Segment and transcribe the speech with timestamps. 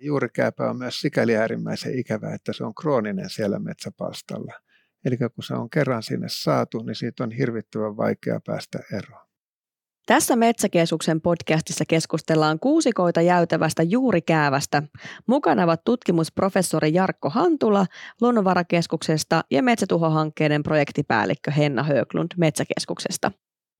[0.00, 4.52] Juurikääpä on myös sikäli äärimmäisen ikävä, että se on krooninen siellä metsäpalstalla.
[5.04, 9.28] Eli kun se on kerran sinne saatu, niin siitä on hirvittävän vaikea päästä eroon.
[10.06, 14.82] Tässä Metsäkeskuksen podcastissa keskustellaan kuusikoita jäytävästä juurikäävästä.
[15.26, 17.86] Mukana ovat tutkimusprofessori Jarkko Hantula
[18.20, 23.32] Luonnonvarakeskuksesta ja Metsätuhohankkeiden projektipäällikkö Henna Höglund Metsäkeskuksesta.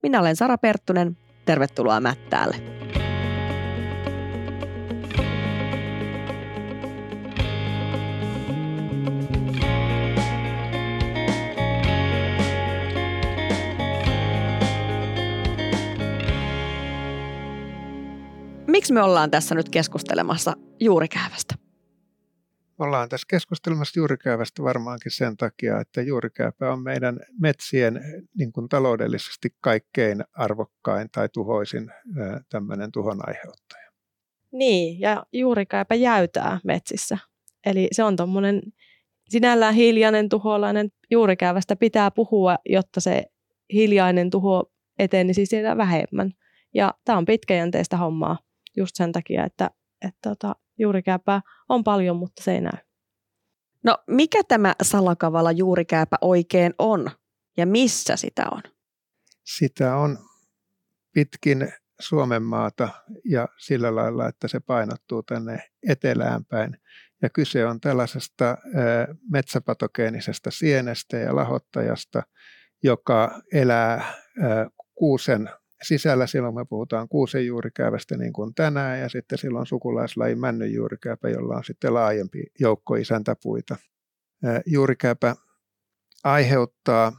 [0.03, 1.17] Minä olen Sara Perttunen.
[1.45, 2.57] Tervetuloa Mättäälle.
[18.79, 21.55] Miksi me ollaan tässä nyt keskustelemassa juurikäävästä?
[22.79, 28.01] Ollaan tässä keskustelemassa juurikäävästä varmaankin sen takia, että juurikääpä on meidän metsien
[28.39, 31.91] niin kuin taloudellisesti kaikkein arvokkain tai tuhoisin
[32.49, 33.91] tämmöinen tuhon aiheuttaja.
[34.53, 37.19] Niin, ja juurikääpä jäytää metsissä.
[37.67, 38.63] Eli se on tuommoinen
[39.29, 40.89] sinällään hiljainen tuholainen.
[41.11, 43.25] Juurikäävästä pitää puhua, jotta se
[43.73, 46.33] hiljainen tuho etenisi siellä vähemmän.
[46.75, 48.39] Ja tämä on pitkäjänteistä hommaa
[48.79, 49.71] just sen takia, että,
[50.03, 52.79] että tota, juurikääpää on paljon, mutta se ei näy.
[53.85, 57.11] No mikä tämä salakavala juurikääpä oikein on
[57.57, 58.63] ja missä sitä on?
[59.45, 60.19] Sitä on
[61.13, 62.89] pitkin Suomen maata
[63.25, 66.77] ja sillä lailla, että se painottuu tänne etelään päin.
[67.23, 68.57] Ja kyse on tällaisesta
[69.33, 72.23] metsäpatogeenisesta sienestä ja lahottajasta,
[72.83, 74.15] joka elää
[74.95, 75.51] kuusen
[75.83, 81.29] sisällä silloin me puhutaan kuusen juurikäävästä niin kuin tänään ja sitten silloin sukulaislaji männyn juurikääpä,
[81.29, 83.77] jolla on sitten laajempi joukko isäntäpuita.
[84.67, 85.37] Juurikääpä
[86.25, 87.13] aiheuttaa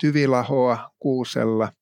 [0.00, 1.72] tyvilahoa kuusella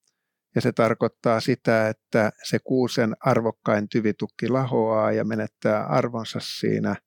[0.55, 6.97] ja se tarkoittaa sitä, että se kuusen arvokkain tyvitukki lahoaa ja menettää arvonsa siinä–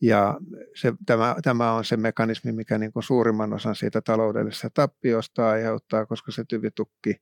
[0.00, 0.38] ja
[0.74, 6.06] se, tämä, tämä on se mekanismi, mikä niin kuin suurimman osan siitä taloudellisesta tappiosta aiheuttaa,
[6.06, 7.16] koska se tyvitukki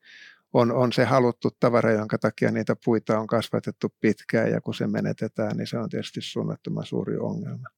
[0.53, 4.87] on, on se haluttu tavara, jonka takia niitä puita on kasvatettu pitkään ja kun se
[4.87, 7.69] menetetään, niin se on tietysti suunnattoman suuri ongelma.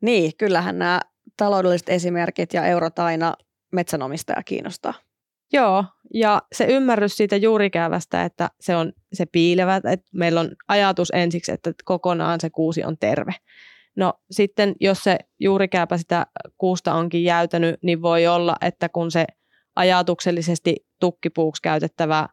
[0.00, 1.00] Niin, kyllähän nämä
[1.36, 3.34] taloudelliset esimerkit ja eurot aina
[3.72, 4.94] metsänomistaja kiinnostaa.
[5.52, 5.84] Joo,
[6.14, 11.52] ja se ymmärrys siitä juurikäävästä, että se on se piilevä, että meillä on ajatus ensiksi,
[11.52, 13.32] että kokonaan se kuusi on terve.
[13.96, 16.26] No sitten, jos se juurikääpä sitä
[16.58, 19.24] kuusta onkin jäytänyt, niin voi olla, että kun se
[19.76, 22.28] ajatuksellisesti tukkipuuksi käytettävä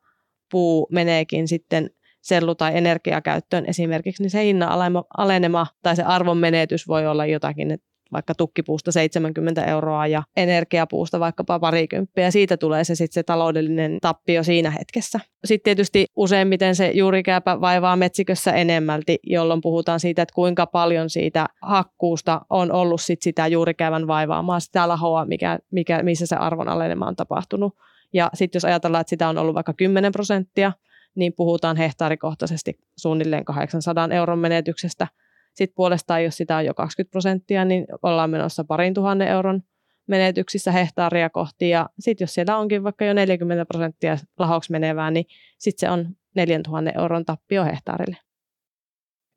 [0.52, 1.90] puu meneekin sitten
[2.22, 3.66] sellu- tai energiakäyttöön.
[3.66, 4.70] Esimerkiksi, niin se hinnan
[5.18, 11.20] alenema tai se arvon menetys voi olla jotakin, että vaikka tukkipuusta 70 euroa ja energiapuusta
[11.20, 12.32] vaikkapa parikymppiä.
[12.32, 15.20] Siitä tulee se sitten se taloudellinen tappio siinä hetkessä.
[15.46, 21.46] Sitten tietysti useimmiten se juurikääpä vaivaa metsikössä enemmälti, jolloin puhutaan siitä, että kuinka paljon siitä
[21.62, 27.08] hakkuusta on ollut sit sitä juurikäävän vaivaamaa, sitä lahoa, mikä, mikä, missä se arvon alenema
[27.08, 27.74] on tapahtunut.
[28.14, 30.72] Ja sitten jos ajatellaan, että sitä on ollut vaikka 10 prosenttia,
[31.16, 35.08] niin puhutaan hehtaarikohtaisesti suunnilleen 800 euron menetyksestä–
[35.56, 39.64] sitten puolestaan, jos sitä on jo 20 prosenttia, niin ollaan menossa parin tuhannen euron
[40.08, 41.70] menetyksissä hehtaaria kohti.
[41.70, 45.26] Ja sitten jos siellä onkin vaikka jo 40 prosenttia lahoksi menevää, niin
[45.60, 48.18] sitten se on 4000 euron tappio hehtaarille.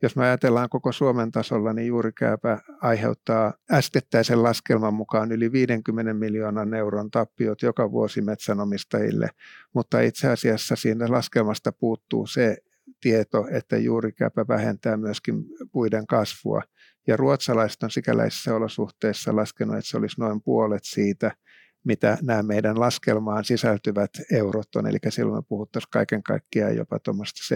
[0.03, 6.75] Jos me ajatellaan koko Suomen tasolla, niin juurikääpä aiheuttaa äskettäisen laskelman mukaan yli 50 miljoonan
[6.75, 9.29] euron tappiot joka vuosi metsänomistajille,
[9.75, 12.57] mutta itse asiassa siinä laskelmasta puuttuu se,
[13.01, 16.63] tieto, että juurikääpä vähentää myöskin puiden kasvua.
[17.07, 21.37] Ja ruotsalaiset on sikäläisissä olosuhteissa laskenut, että se olisi noin puolet siitä,
[21.85, 24.87] mitä nämä meidän laskelmaan sisältyvät eurot on.
[24.87, 27.55] Eli silloin me puhuttaisiin kaiken kaikkiaan jopa tuommoista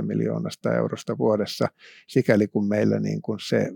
[0.00, 1.68] 70-80 miljoonasta eurosta vuodessa,
[2.08, 3.68] sikäli kun meillä niin kuin se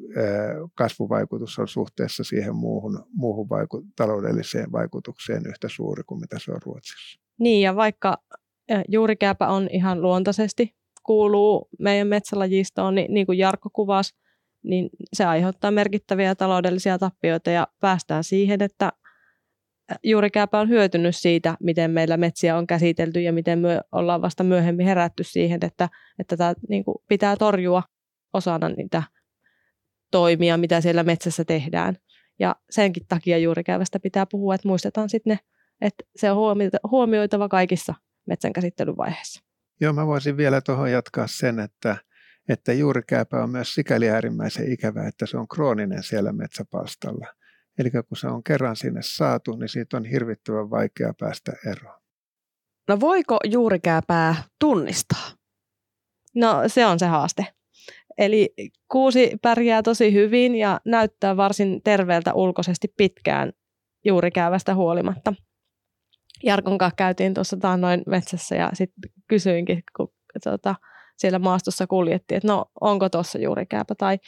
[0.74, 6.62] kasvuvaikutus on suhteessa siihen muuhun, muuhun vaiku- taloudelliseen vaikutukseen yhtä suuri kuin mitä se on
[6.64, 7.20] Ruotsissa.
[7.38, 8.18] Niin ja vaikka
[8.88, 14.14] juurikääpä on ihan luontaisesti kuuluu meidän metsälajistoon, niin, niin kuin Jarkko kuvasi,
[14.62, 18.92] niin se aiheuttaa merkittäviä taloudellisia tappioita ja päästään siihen, että
[20.02, 24.86] juurikääpä on hyötynyt siitä, miten meillä metsiä on käsitelty ja miten me ollaan vasta myöhemmin
[24.86, 25.88] herätty siihen, että,
[26.18, 27.82] että tämä niin kuin pitää torjua
[28.34, 29.02] osana niitä
[30.10, 31.96] toimia, mitä siellä metsässä tehdään.
[32.38, 35.38] Ja senkin takia juurikäävästä pitää puhua, että muistetaan sitten ne,
[35.80, 36.56] että se on
[36.90, 37.94] huomioitava kaikissa
[38.28, 39.40] metsän käsittelyvaiheessa.
[39.80, 41.96] Joo, mä voisin vielä tuohon jatkaa sen, että,
[42.48, 47.26] että juurikääpä on myös sikäli äärimmäisen ikävä, että se on krooninen siellä metsäpalstalla.
[47.78, 52.00] Eli kun se on kerran sinne saatu, niin siitä on hirvittävän vaikea päästä eroon.
[52.88, 55.30] No voiko juurikääpää tunnistaa?
[56.34, 57.46] No se on se haaste.
[58.18, 58.54] Eli
[58.88, 63.52] kuusi pärjää tosi hyvin ja näyttää varsin terveeltä ulkoisesti pitkään
[64.04, 65.34] juurikäävästä huolimatta.
[66.44, 70.12] Jarkon kanssa käytiin tuossa noin metsässä ja sitten kysyinkin, kun
[70.44, 70.74] tuota,
[71.16, 74.18] siellä maastossa kuljettiin, että no onko tuossa juurikääpä tai,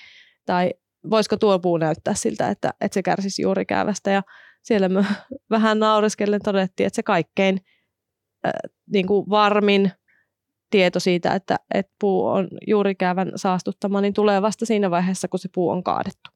[0.47, 0.71] tai
[1.11, 4.11] voisiko tuo puu näyttää siltä, että, että se kärsisi juurikäävästä.
[4.11, 4.23] Ja
[4.63, 5.05] siellä me
[5.51, 7.61] vähän naureskellen todettiin, että se kaikkein
[8.47, 8.53] äh,
[8.93, 9.93] niin kuin varmin
[10.71, 15.49] tieto siitä, että, että puu on juurikäävän saastuttama, niin tulee vasta siinä vaiheessa, kun se
[15.55, 16.31] puu on kaadettu.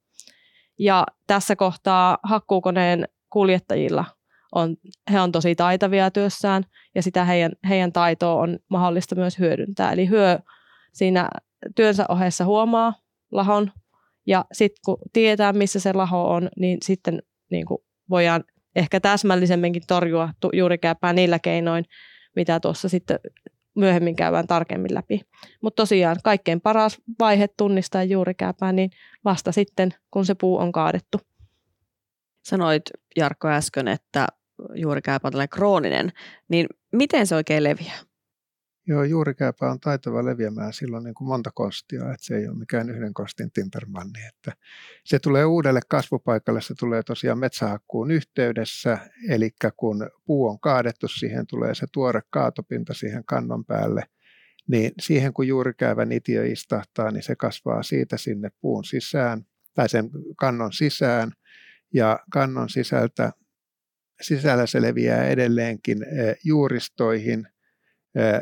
[0.79, 4.05] Ja tässä kohtaa hakkuukoneen kuljettajilla
[4.55, 4.77] on,
[5.13, 6.65] he on tosi taitavia työssään
[6.95, 9.93] ja sitä heidän, heidän taitoa on mahdollista myös hyödyntää.
[9.93, 10.39] Eli hyö
[10.93, 11.29] siinä
[11.75, 12.95] työnsä ohessa huomaa
[13.33, 13.73] lahon
[14.27, 17.79] ja sitten kun tietää, missä se laho on, niin sitten niin kuin
[18.11, 18.45] voidaan
[18.77, 21.85] ehkä täsmällisemminkin torjua juurikääpää niillä keinoin,
[22.37, 23.19] mitä tuossa sitten
[23.75, 25.21] myöhemmin käydään tarkemmin läpi.
[25.63, 28.91] Mutta tosiaan kaikkein paras vaihe tunnistaa juurikääpää, niin
[29.25, 31.19] vasta sitten, kun se puu on kaadettu.
[32.45, 32.83] Sanoit
[33.17, 34.27] Jarkko äsken, että
[34.75, 36.13] juurikääpä on krooninen,
[36.49, 37.99] niin miten se oikein leviää?
[38.87, 42.91] Joo, juurikääpä on taitava leviämään silloin niin kuin monta kostia, että se ei ole mikään
[42.91, 44.27] yhden kostin timpermanni.
[44.29, 44.53] Että
[45.05, 48.99] se tulee uudelle kasvupaikalle, se tulee tosiaan metsähakkuun yhteydessä,
[49.29, 54.03] eli kun puu on kaadettu, siihen tulee se tuore kaatopinta siihen kannon päälle,
[54.69, 60.11] niin siihen kun juurikäävän itiö istahtaa, niin se kasvaa siitä sinne puun sisään tai sen
[60.37, 61.33] kannon sisään,
[61.95, 63.33] ja kannon sisältä,
[64.21, 65.99] sisällä se leviää edelleenkin
[66.45, 67.47] juuristoihin–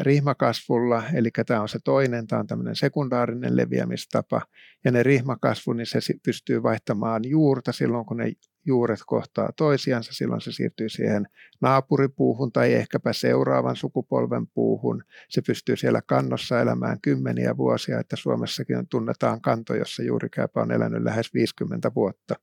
[0.01, 4.43] rihmakasvulla, eli tämä on se toinen, tämä on tämmöinen sekundaarinen leviämistapa,
[4.85, 8.33] ja ne rihmakasvu, niin se pystyy vaihtamaan juurta silloin, kun ne
[8.67, 11.27] juuret kohtaa toisiansa, silloin se siirtyy siihen
[11.61, 15.03] naapuripuuhun tai ehkäpä seuraavan sukupolven puuhun.
[15.29, 21.03] Se pystyy siellä kannossa elämään kymmeniä vuosia, että Suomessakin tunnetaan kanto, jossa juurikääpä on elänyt
[21.03, 22.35] lähes 50 vuotta.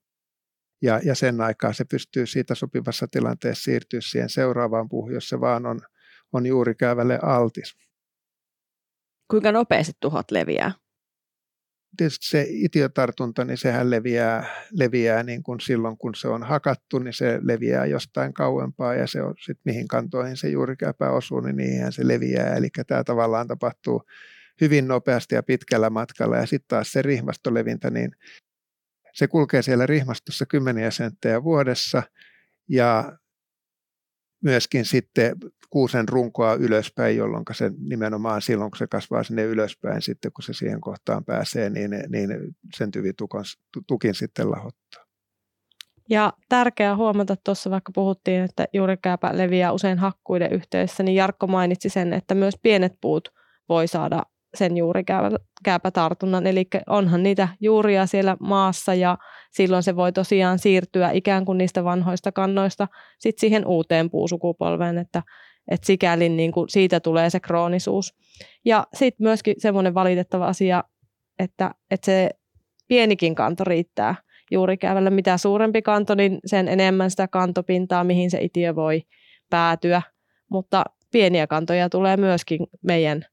[0.81, 5.39] Ja, ja sen aikaa se pystyy siitä sopivassa tilanteessa siirtyä siihen seuraavaan puuhun, jos se
[5.39, 5.81] vaan on
[6.33, 7.77] on juurikäävälle altis.
[9.31, 10.71] Kuinka nopeasti tuhot leviää?
[11.97, 17.13] Tietysti se itiotartunta, niin sehän leviää, leviää niin kuin silloin, kun se on hakattu, niin
[17.13, 21.91] se leviää jostain kauempaa ja se on sitten mihin kantoihin se juurikääpä osuu, niin niihin
[21.91, 22.55] se leviää.
[22.55, 24.03] Eli tämä tavallaan tapahtuu
[24.61, 26.37] hyvin nopeasti ja pitkällä matkalla.
[26.37, 28.11] Ja sitten taas se rihmastolevintä, niin
[29.19, 32.03] se kulkee siellä rihmastossa kymmeniä senttejä vuodessa
[32.69, 33.17] ja
[34.43, 35.35] myöskin sitten
[35.69, 40.53] kuusen runkoa ylöspäin, jolloin se nimenomaan silloin, kun se kasvaa sinne ylöspäin, sitten kun se
[40.53, 42.29] siihen kohtaan pääsee, niin, niin
[42.77, 43.43] sen tyvitukon,
[43.87, 45.05] tukin sitten lahottaa.
[46.09, 51.89] Ja tärkeää huomata tuossa, vaikka puhuttiin, että juurikääpä leviää usein hakkuiden yhteydessä, niin Jarkko mainitsi
[51.89, 53.33] sen, että myös pienet puut
[53.69, 54.23] voi saada
[54.57, 56.47] sen juurikääpätartunnan.
[56.47, 59.17] Eli onhan niitä juuria siellä maassa ja
[59.51, 62.87] silloin se voi tosiaan siirtyä ikään kuin niistä vanhoista kannoista
[63.19, 65.23] sit siihen uuteen puusukupolveen, että,
[65.71, 68.13] että sikäli niin kuin siitä tulee se kroonisuus.
[68.65, 70.83] Ja sitten myöskin semmoinen valitettava asia,
[71.39, 72.29] että, että se
[72.87, 74.15] pienikin kanto riittää
[74.51, 75.09] juurikäävällä.
[75.09, 79.01] Mitä suurempi kanto, niin sen enemmän sitä kantopintaa, mihin se itiö voi
[79.49, 80.01] päätyä.
[80.51, 83.25] Mutta pieniä kantoja tulee myöskin meidän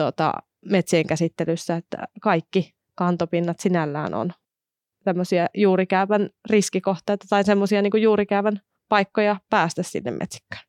[0.00, 0.32] tuota,
[0.66, 4.32] metsien käsittelyssä, että kaikki kantopinnat sinällään on
[5.04, 10.62] tämmöisiä juurikäävän riskikohteita tai semmoisia niin juurikäävän paikkoja päästä sinne metsikkään.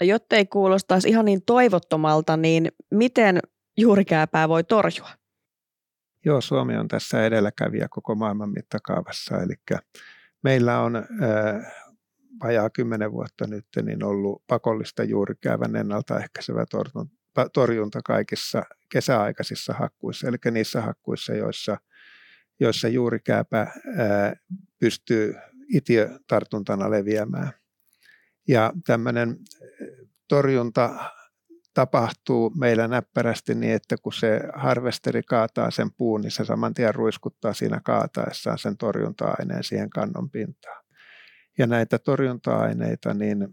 [0.00, 3.38] Jotta ei kuulostaisi ihan niin toivottomalta, niin miten
[3.76, 5.10] juurikääpää voi torjua?
[6.24, 9.42] Joo, Suomi on tässä edelläkävijä koko maailman mittakaavassa.
[9.42, 9.54] Eli
[10.42, 11.04] meillä on äh,
[12.42, 16.64] vajaa kymmenen vuotta nyt niin ollut pakollista juurikäävän ennaltaehkäisevä
[17.52, 18.62] torjunta kaikissa
[18.92, 21.76] kesäaikaisissa hakkuissa, eli niissä hakkuissa, joissa,
[22.60, 23.58] joissa juurikääpä
[23.96, 24.36] ää,
[24.78, 25.34] pystyy
[25.74, 27.52] itiötartuntana leviämään.
[28.48, 29.36] Ja tämmöinen
[30.28, 31.10] torjunta
[31.74, 36.94] tapahtuu meillä näppärästi niin, että kun se harvesteri kaataa sen puun, niin se saman tien
[36.94, 40.84] ruiskuttaa siinä kaataessaan sen torjunta-aineen siihen kannon pintaan.
[41.58, 43.48] Ja näitä torjunta-aineita, niin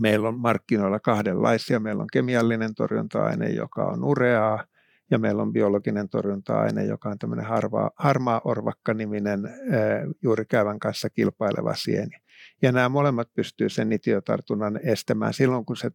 [0.00, 1.80] Meillä on markkinoilla kahdenlaisia.
[1.80, 4.64] Meillä on kemiallinen torjunta-aine, joka on ureaa,
[5.10, 9.40] ja meillä on biologinen torjunta-aine, joka on tämmöinen harvaa, harmaa orvakka-niminen
[10.22, 12.16] juuri käyvän kanssa kilpaileva sieni.
[12.62, 15.90] Ja nämä molemmat pystyy sen nitiotartunnan estämään silloin, kun se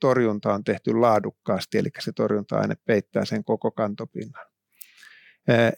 [0.00, 4.46] torjunta on tehty laadukkaasti, eli se torjunta-aine peittää sen koko kantopinnan.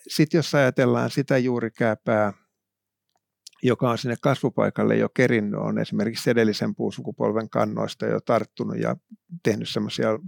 [0.09, 2.33] Sitten jos ajatellaan sitä juurikääpää,
[3.63, 8.97] joka on sinne kasvupaikalle jo kerinnyt, on esimerkiksi edellisen puusukupolven kannoista jo tarttunut ja
[9.43, 10.19] tehnyt semmoisia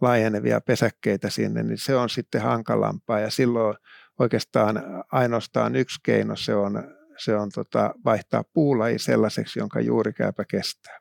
[0.00, 3.76] laajenevia pesäkkeitä sinne, niin se on sitten hankalampaa ja silloin
[4.18, 4.82] oikeastaan
[5.12, 6.84] ainoastaan yksi keino se on,
[7.18, 10.98] se on tota, vaihtaa puulaji sellaiseksi, jonka juurikääpä kestää.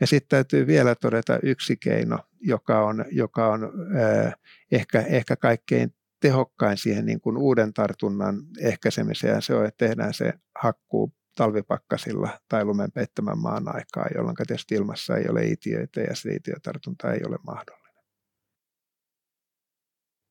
[0.00, 4.34] Ja sitten täytyy vielä todeta yksi keino, joka on, joka on äh,
[4.72, 10.32] ehkä, ehkä kaikkein tehokkain siihen niin kuin uuden tartunnan ehkäisemiseen, se on, että tehdään se
[10.62, 16.34] hakkuu talvipakkasilla tai lumen peittämän maan aikaa, jolloin tietysti ilmassa ei ole itiöitä ja se
[16.34, 18.04] itiötartunta ei ole mahdollinen.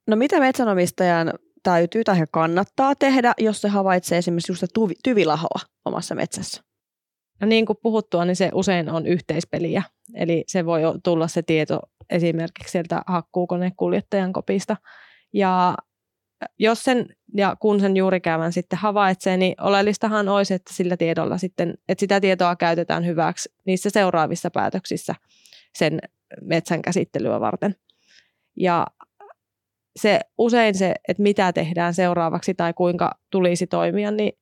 [0.07, 1.33] No mitä metsänomistajan
[1.63, 4.63] täytyy tai kannattaa tehdä, jos se havaitsee esimerkiksi just
[5.03, 6.61] tyvilahoa omassa metsässä?
[7.41, 9.83] No niin kuin puhuttua, niin se usein on yhteispeliä.
[10.13, 11.79] Eli se voi tulla se tieto
[12.09, 14.77] esimerkiksi sieltä hakkuukonekuljettajan kopista.
[15.33, 15.75] Ja
[16.59, 21.73] jos sen ja kun sen juurikäyvän sitten havaitsee, niin oleellistahan olisi, että sillä tiedolla sitten,
[21.89, 25.15] että sitä tietoa käytetään hyväksi niissä seuraavissa päätöksissä
[25.75, 25.99] sen
[26.41, 27.75] metsän käsittelyä varten.
[28.55, 28.87] Ja
[29.95, 34.33] se usein se, että mitä tehdään seuraavaksi tai kuinka tulisi toimia, niin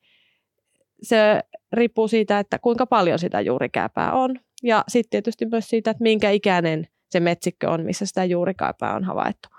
[1.01, 1.41] se
[1.73, 4.39] riippuu siitä, että kuinka paljon sitä juurikääpää on.
[4.63, 9.03] Ja sitten tietysti myös siitä, että minkä ikäinen se metsikkö on, missä sitä juurikääpää on
[9.03, 9.49] havaittu.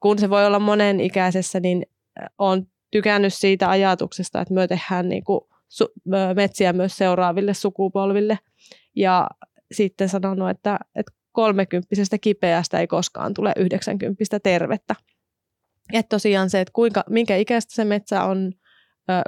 [0.00, 1.86] Kun se voi olla monen ikäisessä, niin
[2.38, 5.40] on tykännyt siitä ajatuksesta, että me tehdään niin kuin
[6.34, 8.38] metsiä myös seuraaville sukupolville.
[8.96, 9.28] Ja
[9.72, 14.94] sitten sanonut, että, että kolmekymppisestä kipeästä ei koskaan tule yhdeksänkymppistä tervettä.
[15.92, 18.52] Että tosiaan se, että kuinka, minkä ikäistä se metsä on,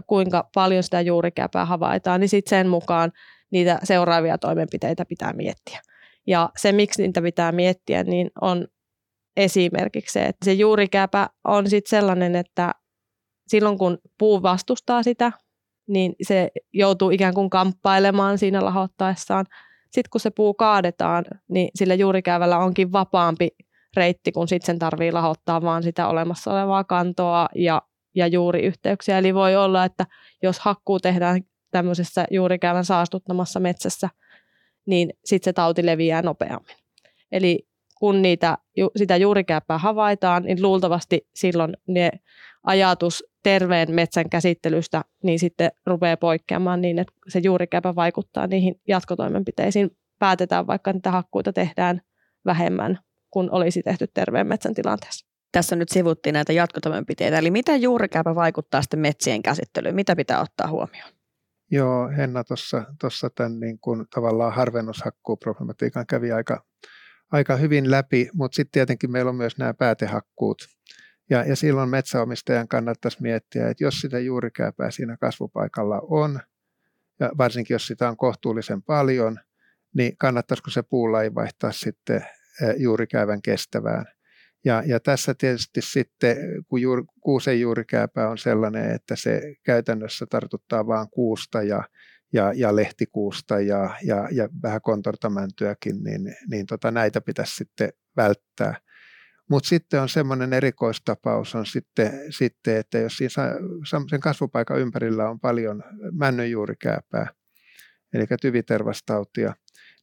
[0.07, 3.13] kuinka paljon sitä juurikäpää havaitaan, niin sitten sen mukaan
[3.51, 5.81] niitä seuraavia toimenpiteitä pitää miettiä.
[6.27, 8.69] Ja se, miksi niitä pitää miettiä, niin on
[9.39, 12.73] esimerkiksi se, että se juurikäpä on sitten sellainen, että
[13.49, 15.33] silloin kun puu vastustaa sitä,
[15.89, 19.47] niin se joutuu ikään kuin kamppailemaan siinä lahottaessaan.
[19.85, 23.49] Sitten kun se puu kaadetaan, niin sillä juurikäyvällä onkin vapaampi
[23.97, 27.83] reitti, kun sitten sen tarvii lahottaa vaan sitä olemassa olevaa kantoa ja,
[28.15, 29.19] ja juuriyhteyksiä.
[29.19, 30.07] Eli voi olla, että
[30.43, 31.41] jos hakkuu tehdään
[31.71, 34.09] tämmöisessä juurikäyvän saastuttamassa metsässä,
[34.87, 36.77] niin sitten se tauti leviää nopeammin.
[37.33, 37.68] Eli
[37.99, 38.59] kun niitä,
[38.97, 42.11] sitä juurikääppää havaitaan, niin luultavasti silloin ne
[42.63, 49.91] ajatus terveen metsän käsittelystä niin sitten rupeaa poikkeamaan niin, että se juurikääpä vaikuttaa niihin jatkotoimenpiteisiin.
[50.19, 52.01] Päätetään vaikka niitä hakkuita tehdään
[52.45, 52.99] vähemmän
[53.31, 55.27] kuin olisi tehty terveen metsän tilanteessa.
[55.53, 59.95] Tässä nyt sivuttiin näitä jatkotoimenpiteitä, eli miten juurikääpä vaikuttaa sitten metsien käsittelyyn?
[59.95, 61.11] Mitä pitää ottaa huomioon?
[61.71, 62.45] Joo, Henna
[63.01, 66.65] tuossa tämän niin kuin, tavallaan harvennushakkuuproblematiikan kävi aika
[67.33, 70.69] aika hyvin läpi, mutta sitten tietenkin meillä on myös nämä päätehakkuut.
[71.31, 76.41] Ja, ja silloin metsäomistajan kannattaisi miettiä, että jos sitä juurikääpää siinä kasvupaikalla on,
[77.21, 79.39] ja varsinkin jos sitä on kohtuullisen paljon,
[79.97, 82.27] niin kannattaisiko se puulaji vaihtaa sitten
[82.77, 84.05] juurikäävän kestävään.
[84.65, 86.37] Ja, ja tässä tietysti sitten,
[86.69, 91.83] kun juur, kuusen juurikääpä on sellainen, että se käytännössä tartuttaa vain kuusta ja
[92.33, 98.75] ja, ja lehtikuusta ja, ja, ja vähän kontortamäntyäkin, niin, niin tota, näitä pitäisi sitten välttää.
[99.51, 103.31] Mutta sitten on semmoinen erikoistapaus on sitten, sitten että jos siinä
[104.11, 105.83] sen kasvupaikan ympärillä on paljon
[106.13, 107.27] männönjuurikääpää,
[108.13, 109.55] eli tyvitervastautia,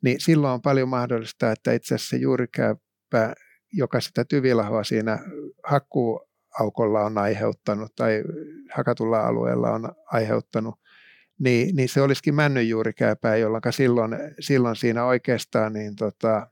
[0.04, 3.34] niin silloin on paljon mahdollista, että itse asiassa se juurikääpä,
[3.74, 5.20] joka sitä tyvilahoa siinä
[5.64, 8.24] hakkuuaukolla on aiheuttanut tai
[8.74, 10.76] hakatulla alueella on aiheuttanut,
[11.40, 16.48] niin, niin se olisikin männynjuurikääpää, jolloin silloin, silloin siinä oikeastaan niin tota,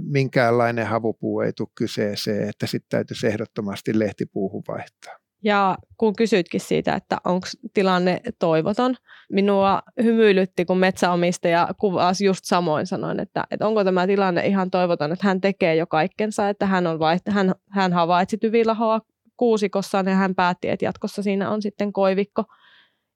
[0.00, 5.14] minkäänlainen havupuu ei tule kyseeseen, että sitten täytyisi ehdottomasti lehtipuuhun vaihtaa.
[5.44, 8.94] Ja kun kysyitkin siitä, että onko tilanne toivoton,
[9.32, 15.12] minua hymyilytti, kun metsäomistaja kuvasi just samoin sanoin, että, että onko tämä tilanne ihan toivoton,
[15.12, 19.00] että hän tekee jo kaikkensa, että hän, on vaiht- hän, hän havaitsi tyvilahoa
[19.36, 22.44] kuusikossaan ja hän päätti, että jatkossa siinä on sitten koivikko–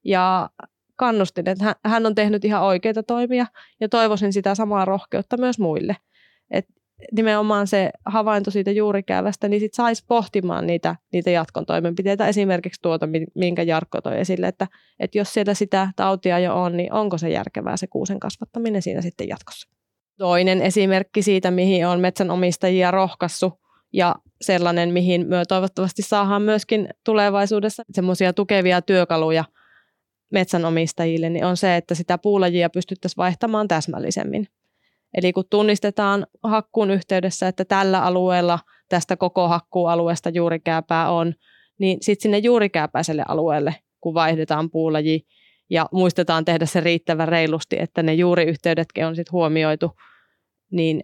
[0.05, 0.49] ja
[0.99, 3.45] kannustin, että hän on tehnyt ihan oikeita toimia
[3.79, 5.95] ja toivoisin sitä samaa rohkeutta myös muille.
[6.51, 6.65] Et
[7.11, 13.07] nimenomaan se havainto siitä juurikäävästä, niin sit saisi pohtimaan niitä, niitä jatkon toimenpiteitä, esimerkiksi tuota,
[13.35, 14.67] minkä Jarkko toi esille, että,
[14.99, 19.01] että jos siellä sitä tautia jo on, niin onko se järkevää se kuusen kasvattaminen siinä
[19.01, 19.69] sitten jatkossa.
[20.17, 23.61] Toinen esimerkki siitä, mihin on metsänomistajia rohkassu
[23.93, 29.43] ja sellainen, mihin me toivottavasti saadaan myöskin tulevaisuudessa semmoisia tukevia työkaluja–
[30.31, 34.47] metsänomistajille, niin on se, että sitä puulajia pystyttäisiin vaihtamaan täsmällisemmin.
[35.17, 38.59] Eli kun tunnistetaan hakkuun yhteydessä, että tällä alueella
[38.89, 41.33] tästä koko hakkuualueesta juurikääpää on,
[41.79, 45.25] niin sitten sinne juurikääpäiselle alueelle, kun vaihdetaan puulaji,
[45.69, 49.91] ja muistetaan tehdä se riittävän reilusti, että ne juuriyhteydetkin on sitten huomioitu,
[50.71, 51.03] niin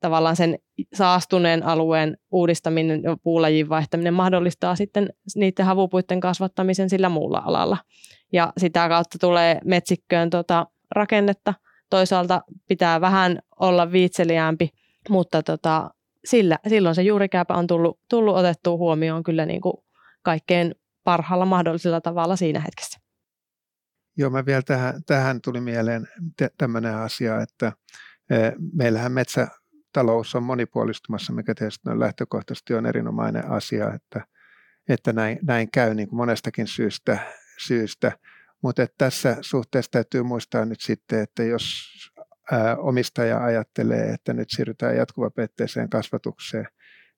[0.00, 0.58] tavallaan sen
[0.94, 7.76] saastuneen alueen uudistaminen ja puulajin vaihtaminen mahdollistaa sitten niiden havupuiden kasvattamisen sillä muulla alalla.
[8.32, 11.54] Ja sitä kautta tulee metsikköön tota rakennetta.
[11.90, 14.70] Toisaalta pitää vähän olla viitseliäämpi,
[15.08, 15.90] mutta tota,
[16.24, 19.74] sillä, silloin se juurikääpä on tullut, tullut otettua huomioon kyllä niin kuin
[20.22, 20.74] kaikkein
[21.04, 22.98] parhaalla mahdollisella tavalla siinä hetkessä.
[24.16, 26.08] Joo, mä vielä tähän, tähän tuli mieleen
[26.58, 27.72] tämmöinen asia, että
[28.30, 28.36] e,
[28.72, 29.12] meillähän
[29.88, 34.26] metsätalous on monipuolistumassa, mikä tietysti on lähtökohtaisesti on erinomainen asia, että,
[34.88, 37.18] että näin, näin käy niin kuin monestakin syystä,
[37.58, 38.12] syystä.
[38.62, 41.64] mutta tässä suhteessa täytyy muistaa nyt sitten, että jos
[42.78, 46.68] omistaja ajattelee, että nyt siirrytään jatkuvapeitteiseen kasvatukseen,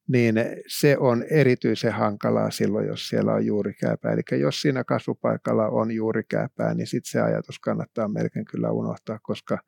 [0.09, 0.35] niin
[0.67, 4.13] se on erityisen hankalaa silloin, jos siellä on juurikääpää.
[4.13, 9.59] Eli jos siinä kasvupaikalla on juurikääpää, niin sitten se ajatus kannattaa melkein kyllä unohtaa, koska,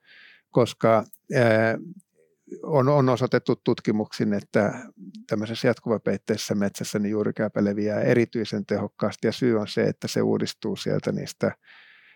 [0.50, 1.04] koska
[1.35, 1.78] ää,
[2.62, 4.75] on, on osoitettu tutkimuksin, että
[5.26, 10.76] tämmöisessä jatkuvapeitteisessä metsässä niin juurikääpä leviää erityisen tehokkaasti ja syy on se, että se uudistuu
[10.76, 11.52] sieltä niistä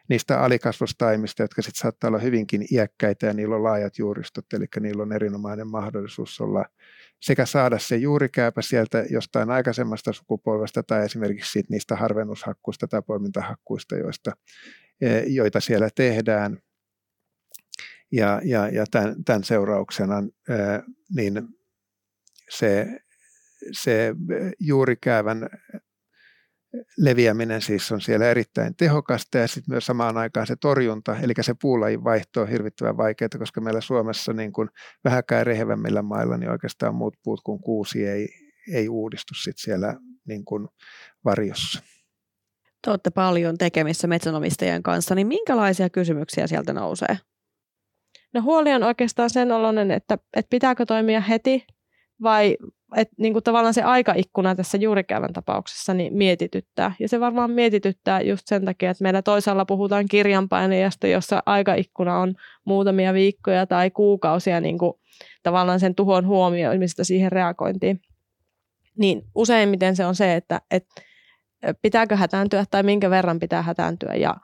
[0.09, 5.03] niistä alikasvustaimista, jotka sitten saattaa olla hyvinkin iäkkäitä ja niillä on laajat juuristot, eli niillä
[5.03, 6.65] on erinomainen mahdollisuus olla
[7.21, 13.97] sekä saada se juurikääpä sieltä jostain aikaisemmasta sukupolvesta tai esimerkiksi siitä niistä harvennushakkuista tai poimintahakkuista,
[13.97, 14.33] joista,
[15.01, 16.59] e, joita siellä tehdään.
[18.17, 20.23] Ja, ja, ja tämän, tämän seurauksena
[21.17, 21.43] niin
[22.51, 23.01] se,
[23.73, 24.15] se
[24.61, 25.49] juurikäävän
[26.99, 31.55] leviäminen siis on siellä erittäin tehokasta ja sitten myös samaan aikaan se torjunta, eli se
[31.63, 34.69] puulajin vaihto on hirvittävän vaikeaa, koska meillä Suomessa niin kuin
[35.05, 38.29] vähäkään rehevämmillä mailla niin oikeastaan muut puut kuin kuusi ei,
[38.73, 39.95] ei uudistu sit siellä
[40.29, 40.69] niin kuin
[41.25, 41.83] varjossa.
[42.85, 47.19] Te olette paljon tekemissä metsänomistajien kanssa, niin minkälaisia kysymyksiä sieltä nousee?
[48.37, 51.67] No huoli on oikeastaan sen oloinen, että, että pitääkö toimia heti
[52.23, 52.57] vai
[52.97, 56.95] että niin kuin tavallaan se aikaikkuna tässä juurikäyvän tapauksessa niin mietityttää.
[57.01, 62.35] Ja se varmaan mietityttää just sen takia, että meillä toisaalla puhutaan kirjanpainajasta, jossa aikaikkuna on
[62.65, 64.93] muutamia viikkoja tai kuukausia niin kuin
[65.43, 68.01] tavallaan sen tuhon huomioimista siihen reagointiin.
[68.99, 71.03] Niin useimmiten se on se, että, että
[71.83, 74.15] pitääkö hätääntyä tai minkä verran pitää hätääntyä.
[74.15, 74.37] Ja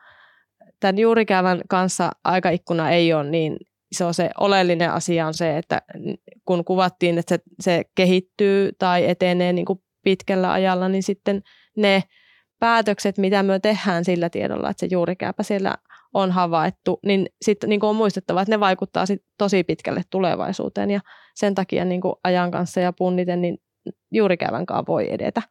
[0.81, 3.57] tämän juurikäyvän kanssa aikaikkuna ei ole niin
[3.93, 5.83] se on se oleellinen asia on se, että
[6.45, 11.43] kun kuvattiin, että se, se kehittyy tai etenee niin kuin pitkällä ajalla, niin sitten
[11.77, 12.03] ne
[12.59, 15.75] päätökset, mitä me tehdään sillä tiedolla, että se juurikääpä siellä
[16.15, 21.01] on havaittu, niin sitten niin on muistettava, että ne vaikuttaa sit tosi pitkälle tulevaisuuteen ja
[21.35, 23.59] sen takia niin kuin ajan kanssa ja punniten, niin
[24.13, 25.43] juurikäävän kanssa voi edetä.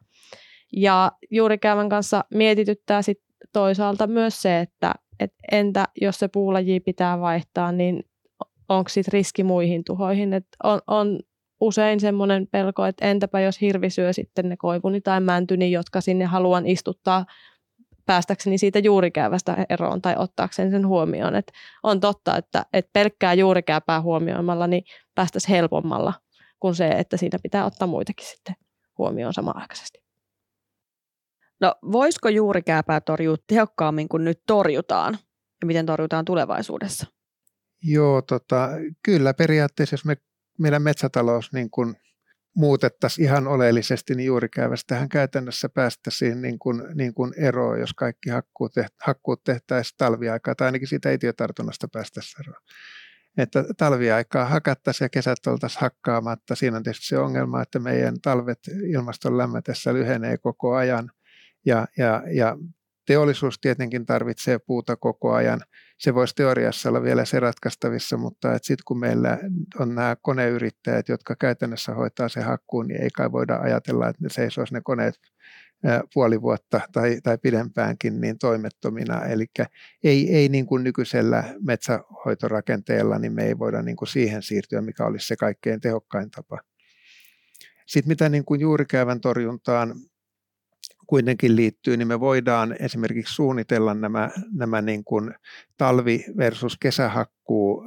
[0.76, 3.18] Ja juurikäävän kanssa mietityttää sit
[3.52, 8.02] toisaalta myös se, että et entä jos se puulaji pitää vaihtaa, niin
[8.68, 10.32] onko sitten riski muihin tuhoihin.
[10.32, 11.20] Et on, on
[11.60, 16.24] usein semmoinen pelko, että entäpä jos hirvi syö sitten ne koivuni tai mäntyni, jotka sinne
[16.24, 17.26] haluan istuttaa
[18.06, 21.34] päästäkseni siitä juurikäävästä eroon tai ottaakseni sen huomioon.
[21.34, 26.12] Et on totta, että, että pelkkää juurikääpää huomioimalla niin päästäisiin helpommalla
[26.60, 28.54] kuin se, että siinä pitää ottaa muitakin sitten
[28.98, 30.02] huomioon samanaikaisesti.
[31.60, 35.18] No voisiko juurikääpää torjua tehokkaammin kuin nyt torjutaan
[35.60, 37.06] ja miten torjutaan tulevaisuudessa?
[37.82, 38.68] Joo, tota,
[39.02, 40.16] kyllä periaatteessa, jos me,
[40.58, 41.96] meidän metsätalous niin kuin
[42.56, 48.72] muutettaisiin ihan oleellisesti, niin juurikäyvästähän käytännössä päästäisiin niin kuin, niin kuin eroon, jos kaikki hakkuut,
[48.74, 52.62] teht, hakkuut tehtäisiin talviaikaa, tai ainakin siitä itiötartunnasta päästäisiin eroon.
[53.36, 56.54] Että talviaikaa hakattaisiin ja kesät oltaisiin hakkaamatta.
[56.54, 61.10] Siinä on tietysti se ongelma, että meidän talvet ilmaston lämmetessä lyhenee koko ajan,
[61.66, 62.56] ja, ja, ja
[63.06, 65.60] Teollisuus tietenkin tarvitsee puuta koko ajan.
[66.02, 69.38] Se voisi teoriassa olla vielä se ratkaistavissa, mutta sitten kun meillä
[69.78, 74.28] on nämä koneyrittäjät, jotka käytännössä hoitaa se hakkuun, niin ei kai voida ajatella, että ne
[74.28, 75.14] seisoisi ne koneet
[76.14, 79.24] puoli vuotta tai, tai pidempäänkin niin toimettomina.
[79.24, 79.46] Eli
[80.04, 85.04] ei, ei niin kuin nykyisellä metsähoitorakenteella, niin me ei voida niin kuin siihen siirtyä, mikä
[85.04, 86.58] olisi se kaikkein tehokkain tapa.
[87.86, 89.94] Sitten mitä niin kuin juurikäyvän torjuntaan
[91.12, 95.34] kuitenkin liittyy, niin me voidaan esimerkiksi suunnitella nämä, nämä niin kuin
[95.76, 97.84] talvi- versus kesähakkuu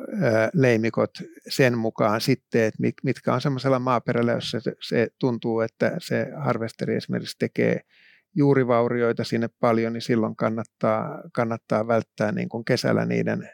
[0.54, 1.10] leimikot
[1.50, 6.96] sen mukaan sitten, että mitkä on semmoisella maaperällä, jossa se, se tuntuu, että se harvesteri
[6.96, 7.82] esimerkiksi tekee
[8.36, 13.50] juurivaurioita sinne paljon, niin silloin kannattaa, kannattaa välttää niin kuin kesällä niiden,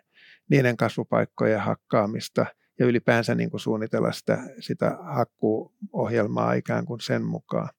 [0.49, 2.45] niiden kasvupaikkojen hakkaamista
[2.79, 7.69] ja ylipäänsä niin kuin suunnitella sitä, sitä hakkuuohjelmaa ikään kuin sen mukaan.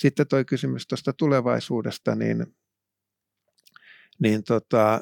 [0.00, 2.46] Sitten tuo kysymys tuosta tulevaisuudesta, niin,
[4.22, 5.00] niin tota,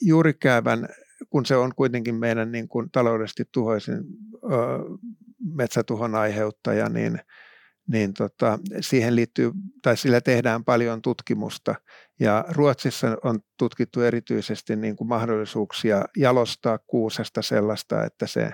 [0.00, 0.88] juurikäävän,
[1.30, 3.98] kun se on kuitenkin meidän niin kuin taloudellisesti tuhoisin ö,
[5.54, 7.20] metsätuhon aiheuttaja, niin,
[7.92, 9.52] niin tota, siihen liittyy,
[9.82, 11.74] tai sillä tehdään paljon tutkimusta.
[12.20, 18.50] Ja Ruotsissa on tutkittu erityisesti niin kuin mahdollisuuksia jalostaa kuusesta sellaista, että se,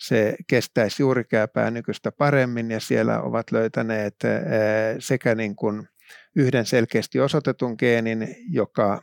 [0.00, 4.14] se kestäisi juurikääpää nykyistä paremmin, ja siellä ovat löytäneet
[4.98, 5.88] sekä niin kuin
[6.36, 9.02] yhden selkeästi osoitetun geenin, joka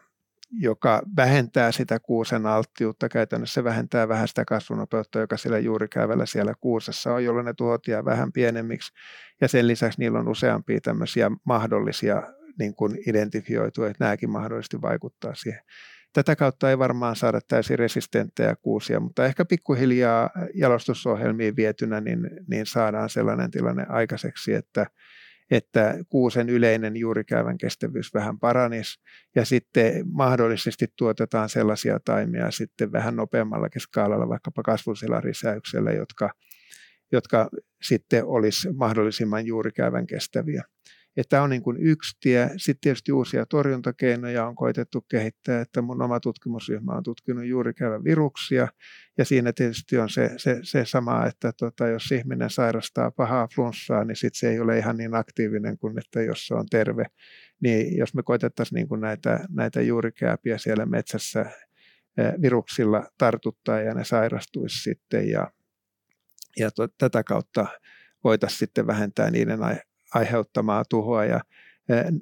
[0.52, 7.14] joka vähentää sitä kuusen alttiutta, käytännössä vähentää vähän sitä kasvunopeutta, joka siellä juurikäyvällä siellä kuusessa
[7.14, 8.94] on, jolloin ne tuhot jää vähän pienemmiksi.
[9.42, 12.24] Ja sen lisäksi niillä on useampia tämmöisiä mahdollisia
[12.60, 15.62] niin kuin identifioitu, että nämäkin mahdollisesti vaikuttaa siihen.
[16.18, 22.66] Tätä kautta ei varmaan saada täysin resistenttejä kuusia, mutta ehkä pikkuhiljaa jalostusohjelmiin vietynä niin, niin
[22.66, 24.86] saadaan sellainen tilanne aikaiseksi, että,
[25.52, 29.00] että kuusen yleinen juurikäyvän kestävyys vähän paranisi
[29.36, 36.30] ja sitten mahdollisesti tuotetaan sellaisia taimia sitten vähän nopeammallakin skaalalla, vaikkapa kasvusilarisäyksellä, jotka,
[37.12, 37.50] jotka
[37.82, 40.64] sitten olisi mahdollisimman juurikäyvän kestäviä.
[41.18, 42.50] Että tämä on niin kuin yksi tie.
[42.58, 48.68] Sitten tietysti uusia torjuntakeinoja on koitettu kehittää, että mun oma tutkimusryhmä on tutkinut juurikäyvän viruksia.
[49.18, 54.04] Ja siinä tietysti on se, se, se sama, että tota, jos ihminen sairastaa pahaa flunssaa,
[54.04, 57.06] niin sitten se ei ole ihan niin aktiivinen kuin että jos se on terve.
[57.64, 61.46] Niin jos me koitettaisiin niin kuin näitä, näitä juurikääpiä siellä metsässä
[62.42, 65.52] viruksilla tartuttaa ja ne sairastuisi sitten ja,
[66.58, 67.68] ja to, tätä kautta
[68.24, 69.60] voitaisiin sitten vähentää niiden
[70.18, 71.26] aiheuttamaa tuhoa.
[71.26, 71.40] Ja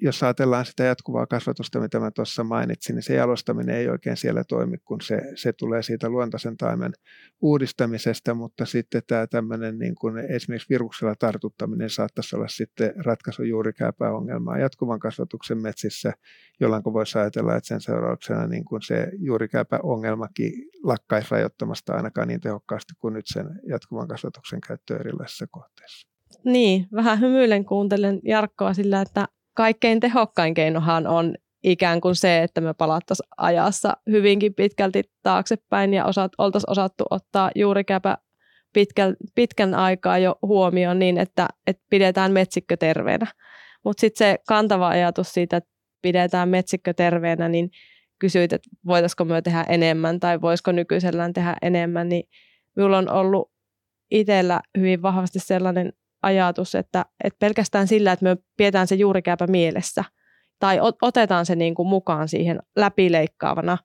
[0.02, 4.44] jos ajatellaan sitä jatkuvaa kasvatusta, mitä mä tuossa mainitsin, niin se jalostaminen ei oikein siellä
[4.44, 6.94] toimi, kun se, se tulee siitä luontaisen taimen
[7.42, 14.12] uudistamisesta, mutta sitten tämä tämmöinen niin kuin esimerkiksi viruksella tartuttaminen saattaisi olla sitten ratkaisu juurikääpää
[14.12, 16.14] ongelmaa jatkuvan kasvatuksen metsissä,
[16.60, 20.52] jolloin voisi ajatella, että sen seurauksena niin kuin se juurikääpä ongelmakin
[20.84, 26.15] lakkaisi rajoittamasta ainakaan niin tehokkaasti kuin nyt sen jatkuvan kasvatuksen käyttö erilaisissa kohteissa.
[26.44, 32.62] Niin, vähän hymyilen kuuntelen Jarkkoa sillä, että kaikkein tehokkain keinohan on ikään kuin se, että
[32.62, 38.18] me palattaisiin ajassa hyvinkin pitkälti taaksepäin ja osat, oltaisiin osattu ottaa juurikäpä
[38.74, 43.28] pitkän, pitkän aikaa jo huomioon niin, että, että pidetään metsikkö terveenä.
[43.84, 45.70] Mutta sitten se kantava ajatus siitä, että
[46.02, 47.70] pidetään metsikkö terveenä, niin
[48.20, 52.24] kysyit, että voitaisiko me tehdä enemmän tai voisiko nykyisellään tehdä enemmän, niin
[52.76, 53.52] minulla on ollut
[54.12, 55.94] itsellä hyvin vahvasti sellainen
[56.26, 60.04] ajatus, että, että pelkästään sillä, että me pidetään se juurikääpä mielessä
[60.60, 63.78] tai otetaan se niin kuin mukaan siihen läpileikkaavana,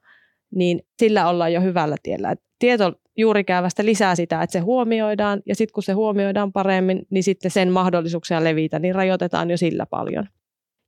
[0.55, 2.31] niin sillä ollaan jo hyvällä tiellä.
[2.31, 7.25] Et tieto juurikäävästä lisää sitä, että se huomioidaan ja sitten kun se huomioidaan paremmin, niin
[7.25, 10.27] sitten sen mahdollisuuksia levitä, niin rajoitetaan jo sillä paljon.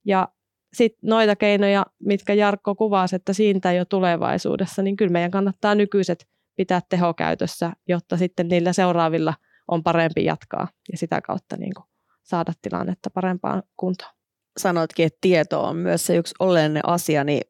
[0.05, 0.27] Ja
[0.73, 6.27] sitten noita keinoja, mitkä Jarkko kuvasi, että siitä jo tulevaisuudessa, niin kyllä meidän kannattaa nykyiset
[6.55, 9.33] pitää tehokäytössä, jotta sitten niillä seuraavilla–
[9.67, 11.85] on parempi jatkaa ja sitä kautta niin kuin
[12.23, 14.11] saada tilannetta parempaan kuntoon.
[14.59, 17.41] Sanoitkin, että tieto on myös se yksi oleellinen asia, niin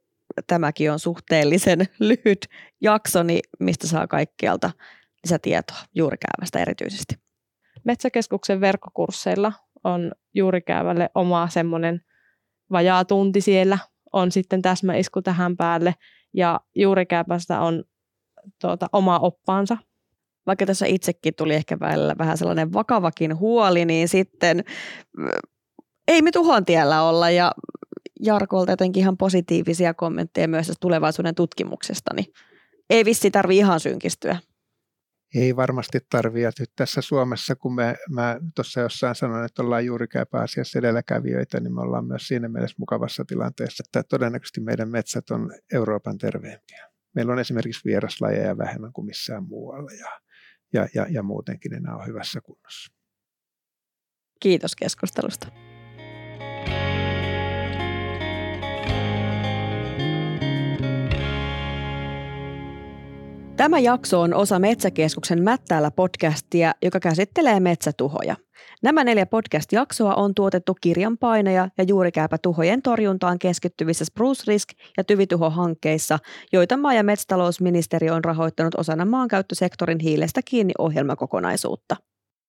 [0.48, 2.48] tämäkin on suhteellisen lyhyt
[2.82, 4.72] jakso, niin mistä saa kaikkialta
[5.24, 7.16] lisätietoa juurikäävästä erityisesti?
[7.84, 12.02] Metsäkeskuksen verkkokursseilla on juurikäävälle oma semmoinen
[12.72, 13.78] vajaa tunti siellä,
[14.14, 15.96] on sitten täsmäisku tähän päälle
[16.34, 17.84] ja juurikääpästä on
[18.62, 19.78] tuota, oma oppaansa,
[20.46, 24.64] vaikka tässä itsekin tuli ehkä välillä vähän sellainen vakavakin huoli, niin sitten
[26.08, 27.52] ei me tuhon tiellä olla ja
[28.20, 32.26] Jarkolta jotenkin ihan positiivisia kommentteja myös tulevaisuuden tutkimuksesta, niin
[32.90, 34.38] ei vissi tarvi ihan synkistyä.
[35.36, 36.52] Ei varmasti tarvitse.
[36.60, 41.74] Nyt tässä Suomessa, kun me, mä tuossa jossain sanoin, että ollaan juurikään pääasiassa edelläkävijöitä, niin
[41.74, 46.90] me ollaan myös siinä mielessä mukavassa tilanteessa, että todennäköisesti meidän metsät on Euroopan terveempiä.
[47.16, 50.23] Meillä on esimerkiksi vieraslajeja vähemmän kuin missään muualla ja
[50.74, 52.94] ja, ja, ja muutenkin enää on hyvässä kunnossa.
[54.40, 55.73] Kiitos keskustelusta.
[63.58, 68.36] Tämä jakso on osa Metsäkeskuksen Mättäällä podcastia, joka käsittelee metsätuhoja.
[68.84, 76.20] Nämä neljä podcast-jaksoa on tuotettu kirjanpainoja ja juurikääpätuhojen torjuntaan keskittyvissä Spruce Risk- ja Tyvituho-hankkeissa,
[76.54, 81.96] joita maa- ja metsätalousministeriö on rahoittanut osana maankäyttösektorin hiilestä kiinni ohjelmakokonaisuutta.